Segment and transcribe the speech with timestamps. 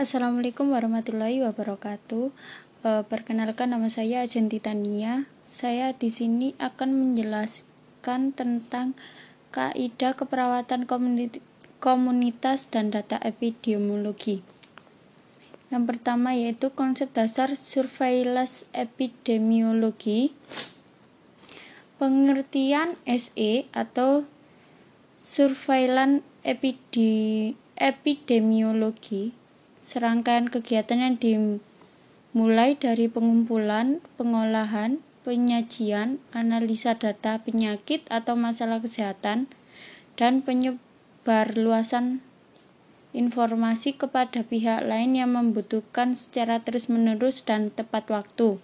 [0.00, 2.32] Assalamualaikum warahmatullahi wabarakatuh.
[2.80, 5.28] E, perkenalkan nama saya Ajen Titania.
[5.44, 8.96] Saya di sini akan menjelaskan tentang
[9.52, 10.88] kaidah keperawatan
[11.84, 14.40] komunitas dan data epidemiologi.
[15.68, 20.32] Yang pertama yaitu konsep dasar surveillance epidemiologi.
[22.00, 24.24] Pengertian SE atau
[25.20, 26.24] surveillance
[27.76, 29.36] epidemiologi
[29.80, 39.48] serangkaian kegiatan yang dimulai dari pengumpulan, pengolahan, penyajian, analisa data penyakit atau masalah kesehatan,
[40.16, 42.20] dan penyebarluasan
[43.10, 48.62] informasi kepada pihak lain yang membutuhkan secara terus-menerus dan tepat waktu.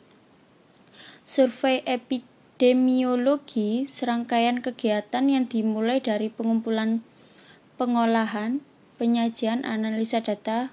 [1.27, 7.02] Survei epidemiologi serangkaian kegiatan yang dimulai dari pengumpulan
[7.74, 8.62] pengolahan,
[8.96, 10.71] penyajian, analisa data,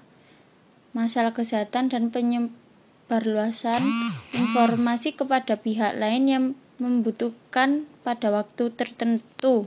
[0.94, 3.82] masalah kesehatan dan penyebarluasan
[4.30, 6.44] informasi kepada pihak lain yang
[6.78, 9.66] membutuhkan pada waktu tertentu.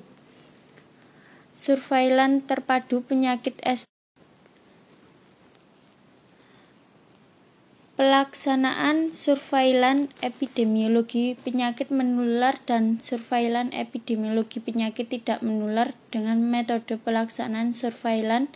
[1.52, 3.84] Surveilan terpadu penyakit S
[7.98, 18.54] Pelaksanaan surveilan epidemiologi penyakit menular dan surveilan epidemiologi penyakit tidak menular dengan metode pelaksanaan surveilan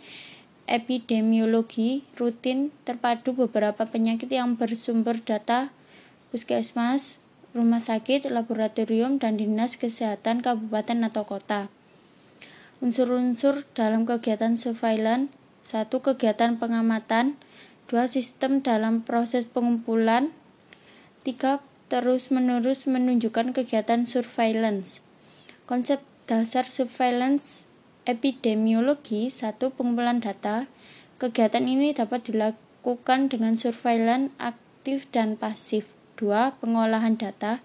[0.70, 5.74] epidemiologi rutin terpadu beberapa penyakit yang bersumber data
[6.32, 7.20] puskesmas,
[7.52, 11.68] rumah sakit, laboratorium, dan dinas kesehatan kabupaten atau kota.
[12.80, 15.28] Unsur-unsur dalam kegiatan surveillance
[15.62, 17.38] satu kegiatan pengamatan,
[17.86, 20.34] dua sistem dalam proses pengumpulan,
[21.22, 25.06] tiga terus-menerus menunjukkan kegiatan surveillance.
[25.70, 27.70] Konsep dasar surveillance
[28.04, 30.66] epidemiologi, satu pengumpulan data.
[31.22, 35.86] Kegiatan ini dapat dilakukan dengan surveillance aktif dan pasif.
[36.18, 37.62] Dua, pengolahan data.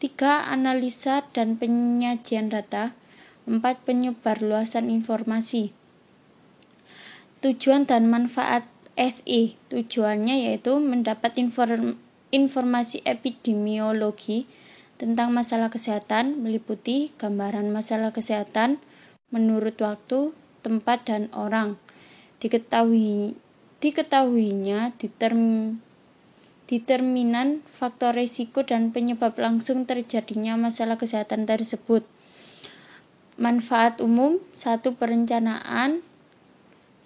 [0.00, 2.96] Tiga, analisa dan penyajian data.
[3.44, 5.72] Empat, penyebar luasan informasi.
[7.44, 8.64] Tujuan dan manfaat
[8.96, 9.60] SI.
[9.68, 12.00] Tujuannya yaitu mendapat inform
[12.34, 14.50] informasi epidemiologi
[14.98, 18.82] tentang masalah kesehatan meliputi gambaran masalah kesehatan,
[19.32, 21.80] menurut waktu, tempat, dan orang.
[22.40, 23.40] Diketahui
[23.84, 25.76] diketahuinya diterm,
[26.64, 32.08] determinan faktor risiko dan penyebab langsung terjadinya masalah kesehatan tersebut.
[33.36, 36.00] Manfaat umum, satu perencanaan,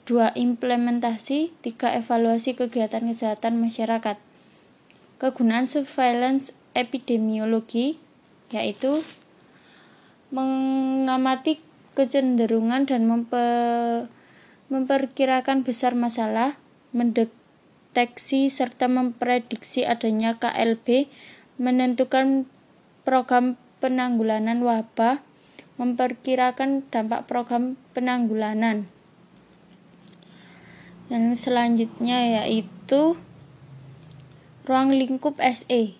[0.06, 4.14] dua implementasi, tiga evaluasi kegiatan kesehatan masyarakat.
[5.18, 7.98] Kegunaan surveillance epidemiologi
[8.54, 9.02] yaitu
[10.30, 11.58] mengamati
[11.98, 14.06] kecenderungan dan memper,
[14.70, 16.54] memperkirakan besar masalah,
[16.94, 21.10] mendeteksi serta memprediksi adanya KLB,
[21.58, 22.46] menentukan
[23.02, 25.26] program penanggulangan wabah,
[25.74, 28.86] memperkirakan dampak program penanggulangan.
[31.10, 33.18] Yang selanjutnya yaitu
[34.70, 35.98] ruang lingkup SE.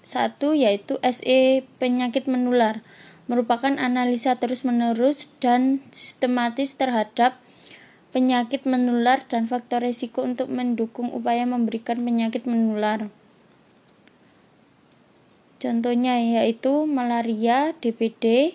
[0.00, 2.80] Satu yaitu SE penyakit menular
[3.32, 7.40] merupakan analisa terus-menerus dan sistematis terhadap
[8.12, 13.08] penyakit menular dan faktor risiko untuk mendukung upaya memberikan penyakit menular.
[15.56, 18.52] Contohnya yaitu malaria, DBD,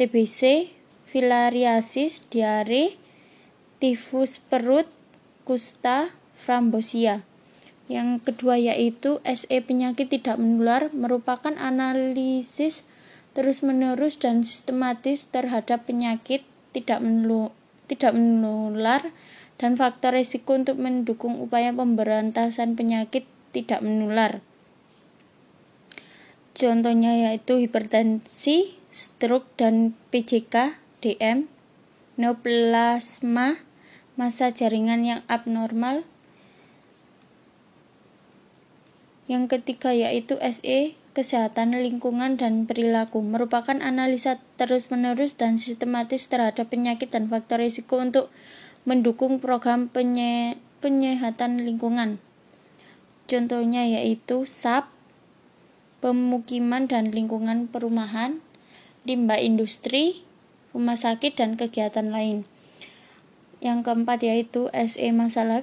[0.00, 0.72] TBC,
[1.04, 2.96] filariasis, diare,
[3.76, 4.88] tifus perut,
[5.44, 7.20] kusta, frambosia.
[7.92, 12.88] Yang kedua yaitu SE penyakit tidak menular merupakan analisis
[13.32, 17.52] terus-menerus dan sistematis terhadap penyakit tidak menular,
[17.88, 19.02] tidak menular
[19.60, 24.40] dan faktor risiko untuk mendukung upaya pemberantasan penyakit tidak menular.
[26.52, 31.48] Contohnya yaitu hipertensi, stroke dan PJK, DM,
[32.20, 33.56] neoplasma,
[34.20, 36.04] masa jaringan yang abnormal.
[39.30, 47.12] Yang ketiga yaitu SE, kesehatan lingkungan dan perilaku merupakan analisa terus-menerus dan sistematis terhadap penyakit
[47.12, 48.32] dan faktor risiko untuk
[48.82, 52.18] mendukung program penye penyehatan lingkungan.
[53.30, 54.90] Contohnya yaitu SAP,
[56.02, 58.42] pemukiman dan lingkungan perumahan,
[59.06, 60.26] limbah industri,
[60.74, 62.42] rumah sakit dan kegiatan lain.
[63.62, 65.62] Yang keempat yaitu SE masalah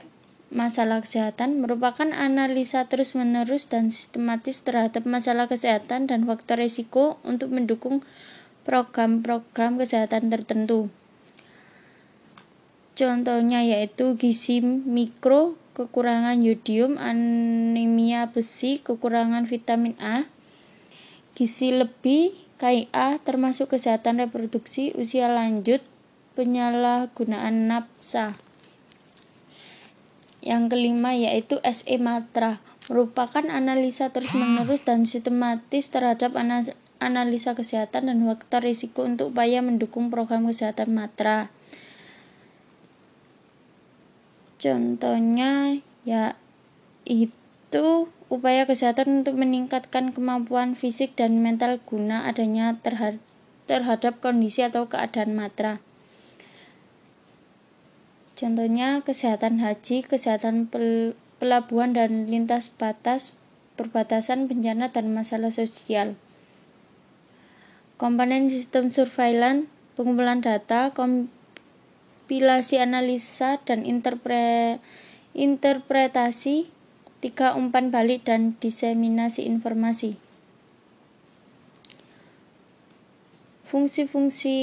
[0.49, 8.01] masalah kesehatan merupakan analisa terus-menerus dan sistematis terhadap masalah kesehatan dan faktor risiko untuk mendukung
[8.65, 10.89] program-program kesehatan tertentu.
[12.97, 20.27] Contohnya yaitu gizi mikro, kekurangan yodium, anemia besi, kekurangan vitamin A,
[21.31, 25.79] gizi lebih, KIA termasuk kesehatan reproduksi, usia lanjut,
[26.35, 28.35] penyalahgunaan nafsa.
[30.49, 32.57] Yang kelima yaitu SE Matra,
[32.89, 36.33] merupakan analisa terus-menerus dan sistematis terhadap
[36.97, 41.53] analisa kesehatan dan faktor risiko untuk upaya mendukung program kesehatan Matra.
[44.57, 46.33] Contohnya ya
[47.05, 52.75] itu upaya kesehatan untuk meningkatkan kemampuan fisik dan mental guna adanya
[53.69, 55.79] terhadap kondisi atau keadaan matra.
[58.39, 60.71] Contohnya kesehatan haji, kesehatan
[61.43, 63.35] pelabuhan dan lintas batas,
[63.75, 66.15] perbatasan bencana dan masalah sosial.
[67.99, 69.67] Komponen sistem surveillance,
[69.99, 71.27] pengumpulan data, kom
[72.29, 74.77] kompilasi analisa dan interpre,
[75.33, 76.69] interpretasi,
[77.25, 80.21] tiga umpan balik dan diseminasi informasi.
[83.65, 84.57] Fungsi-fungsi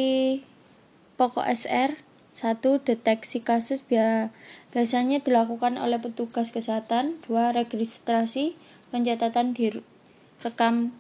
[1.19, 2.06] pokok SR
[2.37, 8.53] satu deteksi kasus biasanya dilakukan oleh petugas kesehatan dua registrasi
[8.93, 9.73] pencatatan di
[10.45, 10.93] rekam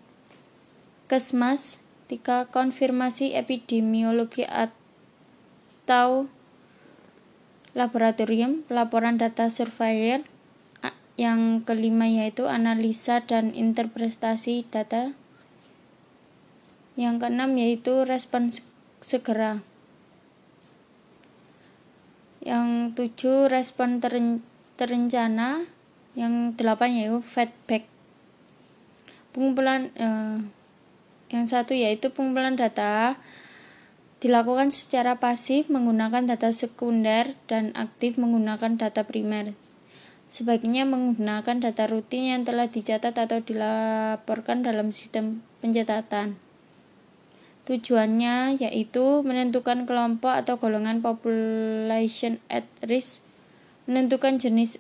[1.12, 1.76] kesmas
[2.08, 6.32] tiga konfirmasi epidemiologi atau
[7.76, 10.24] laboratorium, pelaporan data surveyor,
[11.20, 15.12] yang kelima yaitu analisa dan interpretasi data.
[16.96, 18.48] Yang keenam yaitu respon
[19.04, 19.60] segera.
[22.46, 24.46] Yang tujuh respon teren,
[24.78, 25.66] terencana.
[26.14, 27.90] Yang delapan yaitu feedback.
[29.34, 30.38] Pengumpulan eh,
[31.34, 33.18] yang satu yaitu pengumpulan data
[34.22, 39.52] dilakukan secara pasif menggunakan data sekunder dan aktif menggunakan data primer.
[40.26, 46.45] Sebaiknya menggunakan data rutin yang telah dicatat atau dilaporkan dalam sistem pencatatan.
[47.66, 53.26] Tujuannya yaitu menentukan kelompok atau golongan population at risk,
[53.90, 54.78] menentukan jenis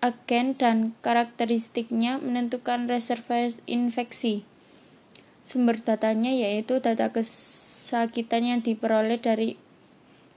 [0.00, 4.48] agen dan karakteristiknya, menentukan reservoir infeksi.
[5.44, 9.60] Sumber datanya yaitu data kes kesakitan yang diperoleh dari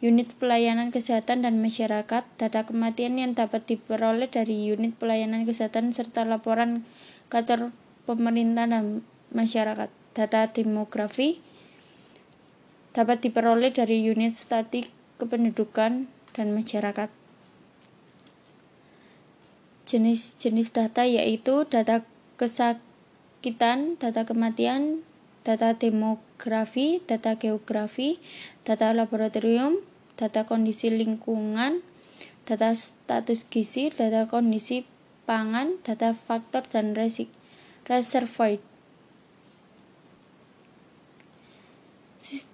[0.03, 6.27] unit pelayanan kesehatan dan masyarakat, data kematian yang dapat diperoleh dari unit pelayanan kesehatan serta
[6.27, 6.83] laporan
[7.31, 7.71] kantor
[8.03, 8.99] pemerintah dan
[9.37, 9.93] masyarakat.
[10.17, 11.37] Data demografi
[12.97, 14.89] dapat diperoleh dari unit statik
[15.21, 17.13] kependudukan dan masyarakat.
[19.85, 22.01] Jenis-jenis data yaitu data
[22.41, 25.05] kesakitan, data kematian,
[25.45, 28.17] data demografi, data geografi,
[28.65, 29.79] data laboratorium,
[30.17, 31.85] data kondisi lingkungan,
[32.43, 34.83] data status gizi, data kondisi
[35.23, 37.29] pangan, data faktor dan resik,
[37.85, 38.59] reservoir.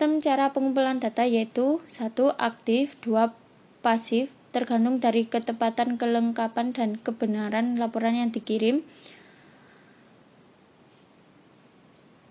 [0.03, 3.31] Sistem cara pengumpulan data yaitu satu aktif, dua
[3.79, 8.83] pasif, tergantung dari ketepatan, kelengkapan, dan kebenaran laporan yang dikirim.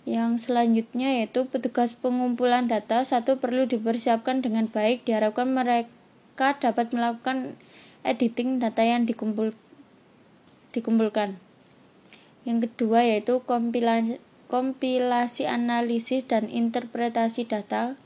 [0.05, 7.57] Yang selanjutnya yaitu petugas pengumpulan data satu perlu dipersiapkan dengan baik diharapkan mereka dapat melakukan
[8.05, 9.57] editing data yang dikumpul,
[10.77, 11.41] dikumpulkan.
[12.45, 14.21] Yang kedua yaitu kompilasi,
[14.53, 17.97] kompilasi analisis dan interpretasi data.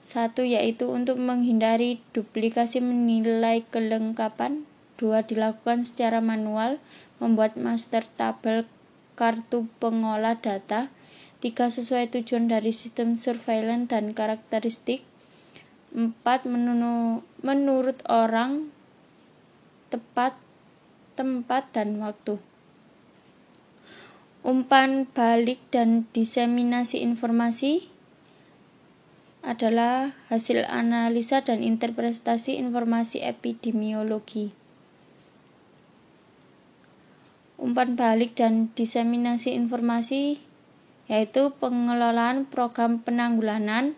[0.00, 4.64] Satu yaitu untuk menghindari duplikasi menilai kelengkapan.
[4.96, 6.80] Dua dilakukan secara manual,
[7.20, 8.64] membuat master tabel
[9.12, 10.88] kartu pengolah data,
[11.44, 15.04] tiga sesuai tujuan dari sistem surveillance dan karakteristik,
[15.92, 16.48] empat
[17.44, 18.72] menurut orang,
[19.92, 20.40] tepat,
[21.20, 22.40] tempat, dan waktu.
[24.42, 27.86] Umpan balik dan diseminasi informasi
[29.38, 34.50] adalah hasil analisa dan interpretasi informasi epidemiologi.
[37.54, 40.42] Umpan balik dan diseminasi informasi
[41.06, 43.94] yaitu pengelolaan program penanggulangan,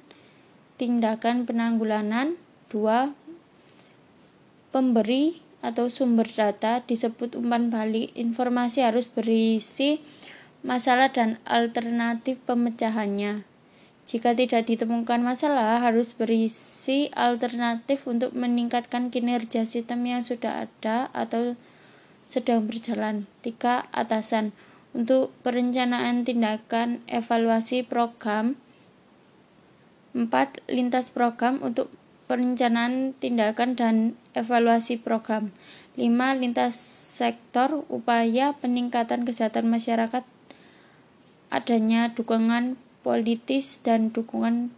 [0.76, 2.36] tindakan penanggulangan,
[2.68, 3.16] dua
[4.76, 8.12] pemberi atau sumber data disebut umpan balik.
[8.12, 10.04] Informasi harus berisi
[10.64, 13.44] masalah dan alternatif pemecahannya.
[14.04, 21.56] Jika tidak ditemukan masalah, harus berisi alternatif untuk meningkatkan kinerja sistem yang sudah ada atau
[22.24, 23.28] sedang berjalan.
[23.44, 24.56] Tiga, atasan.
[24.92, 28.56] Untuk perencanaan tindakan evaluasi program.
[30.14, 31.90] Empat, lintas program untuk
[32.28, 33.96] perencanaan tindakan dan
[34.36, 35.50] evaluasi program.
[35.96, 36.08] 5.
[36.38, 36.76] Lintas
[37.14, 40.22] sektor upaya peningkatan kesehatan masyarakat
[41.54, 42.74] adanya dukungan
[43.06, 44.74] politis dan dukungan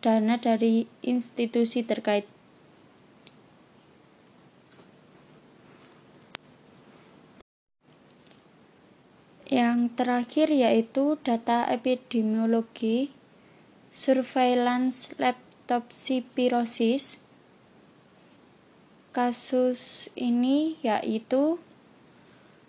[0.00, 2.24] dana dari institusi terkait.
[9.48, 13.12] Yang terakhir yaitu data epidemiologi,
[13.92, 17.20] surveillance leptospirosis.
[19.12, 21.58] Kasus ini yaitu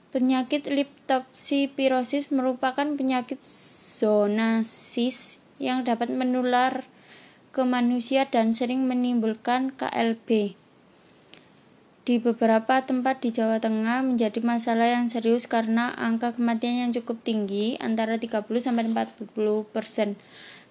[0.09, 6.87] penyakit leptospirosis merupakan penyakit zoonosis yang dapat menular
[7.53, 10.59] ke manusia dan sering menimbulkan KLB
[12.09, 17.21] di beberapa tempat di Jawa Tengah menjadi masalah yang serius karena angka kematian yang cukup
[17.21, 19.29] tinggi antara 30 sampai 40
[19.69, 20.17] persen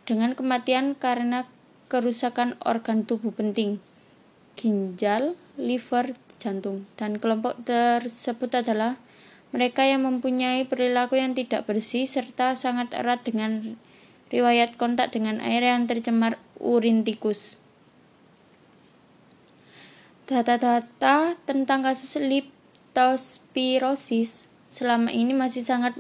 [0.03, 1.47] dengan kematian karena
[1.87, 3.79] kerusakan organ tubuh penting
[4.59, 8.99] ginjal, liver, jantung dan kelompok tersebut adalah
[9.49, 13.81] mereka yang mempunyai perilaku yang tidak bersih serta sangat erat dengan
[14.29, 17.57] riwayat kontak dengan air yang tercemar urin tikus.
[20.29, 25.97] Data-data tentang kasus leptospirosis selama ini masih sangat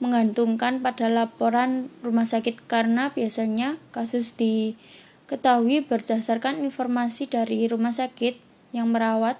[0.00, 8.40] menggantungkan pada laporan rumah sakit karena biasanya kasus diketahui berdasarkan informasi dari rumah sakit
[8.72, 9.36] yang merawat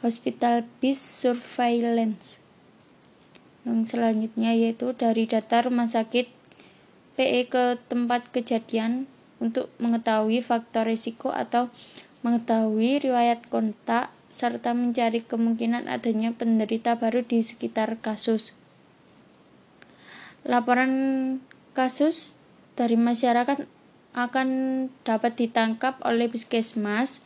[0.00, 2.38] hospital based surveillance.
[3.66, 6.30] Yang selanjutnya yaitu dari data rumah sakit
[7.18, 9.10] PE ke tempat kejadian
[9.42, 11.70] untuk mengetahui faktor risiko atau
[12.22, 18.54] mengetahui riwayat kontak serta mencari kemungkinan adanya penderita baru di sekitar kasus.
[20.46, 20.92] Laporan
[21.74, 22.38] kasus
[22.78, 23.66] dari masyarakat
[24.14, 24.48] akan
[25.02, 27.22] dapat ditangkap oleh puskesmas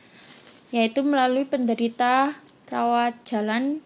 [0.73, 2.33] yaitu melalui penderita
[2.73, 3.85] rawat jalan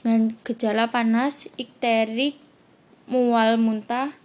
[0.00, 2.40] dengan gejala panas, ikterik,
[3.04, 4.16] mual muntah,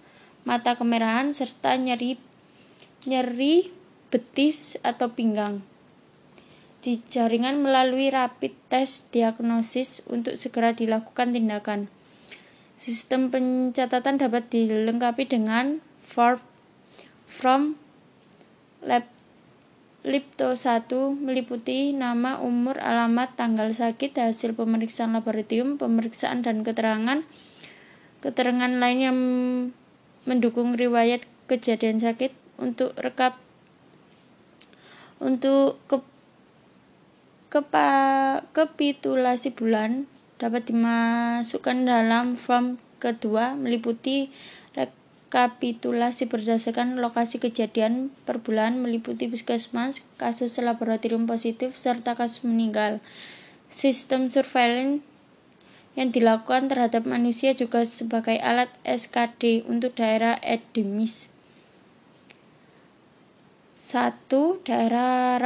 [0.47, 2.15] mata kemerahan serta nyeri
[3.03, 3.67] nyeri
[4.07, 5.59] betis atau pinggang.
[6.79, 11.91] Di jaringan melalui rapid test diagnosis untuk segera dilakukan tindakan.
[12.79, 16.39] Sistem pencatatan dapat dilengkapi dengan form
[17.27, 17.75] from
[18.79, 19.03] lab
[19.99, 20.87] Lipto 1
[21.19, 27.27] meliputi nama, umur, alamat, tanggal sakit, hasil pemeriksaan laboratorium, pemeriksaan dan keterangan.
[28.23, 29.19] Keterangan lain yang
[30.23, 33.39] mendukung riwayat kejadian sakit, untuk rekap
[35.19, 35.99] untuk ke
[37.51, 37.91] kepa,
[38.55, 40.07] kapitulasi bulan
[40.39, 44.31] dapat dimasukkan dalam form kedua meliputi
[45.29, 52.97] rekapitulasi berdasarkan lokasi kejadian per bulan meliputi puskesmas, kasus laboratorium positif, serta kasus meninggal.
[53.69, 55.05] Sistem surveillance
[55.93, 61.29] yang dilakukan terhadap manusia juga sebagai alat SKD untuk daerah endemis.
[63.77, 65.37] Satu, daerah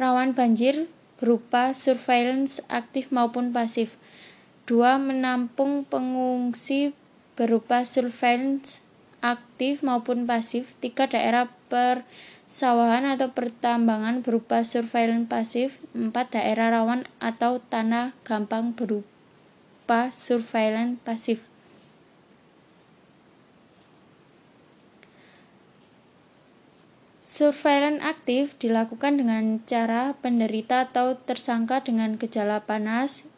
[0.00, 0.88] rawan banjir
[1.20, 4.00] berupa surveillance aktif maupun pasif.
[4.64, 6.96] Dua, menampung pengungsi
[7.38, 8.82] berupa surveillance
[9.22, 10.74] aktif maupun pasif.
[10.82, 15.78] Tiga, daerah persawahan atau pertambangan berupa surveillance pasif.
[15.94, 21.46] Empat, daerah rawan atau tanah gampang berupa surveillance pasif.
[27.22, 33.30] Surveillance aktif dilakukan dengan cara penderita atau tersangka dengan gejala panas,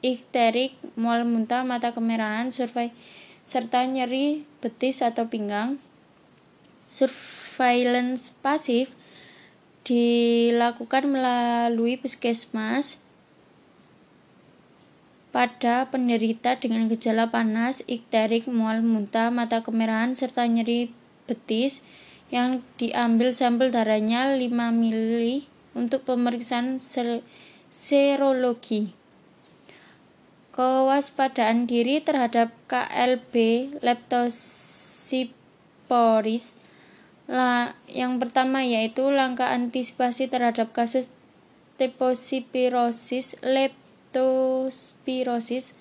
[0.00, 2.94] ikterik, mual muntah, mata kemerahan, survei,
[3.44, 5.76] serta nyeri betis atau pinggang.
[6.88, 8.92] Surveillance pasif
[9.84, 12.96] dilakukan melalui puskesmas
[15.28, 20.94] pada penderita dengan gejala panas, ikterik, mual muntah, mata kemerahan, serta nyeri
[21.26, 21.82] betis
[22.30, 26.78] yang diambil sampel darahnya 5 mili untuk pemeriksaan
[27.68, 29.03] serologi.
[30.54, 33.34] Kewaspadaan diri terhadap KLB
[33.82, 36.54] leptospirosis
[37.26, 41.10] lah, yang pertama yaitu langkah antisipasi terhadap kasus
[41.74, 45.74] teposipirosis leptospirosis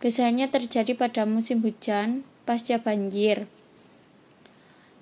[0.00, 3.44] biasanya terjadi pada musim hujan pasca banjir.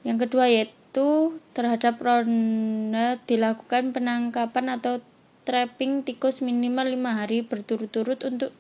[0.03, 5.01] Yang kedua yaitu itu terhadap ronda dilakukan penangkapan atau
[5.49, 8.53] trapping tikus minimal lima hari berturut-turut untuk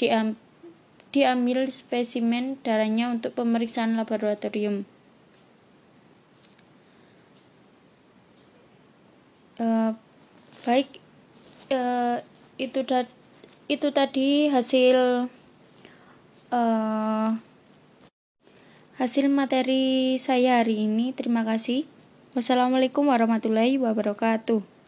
[0.00, 0.40] diam,
[1.12, 4.88] diambil spesimen darahnya untuk pemeriksaan laboratorium.
[9.60, 9.90] uh,
[10.64, 10.88] baik
[11.70, 12.24] uh,
[12.56, 13.04] itu da
[13.70, 15.28] itu tadi hasil
[16.50, 17.30] uh,
[18.98, 21.12] hasil materi saya hari ini.
[21.14, 21.86] Terima kasih.
[22.34, 24.79] Wassalamualaikum warahmatullahi wabarakatuh.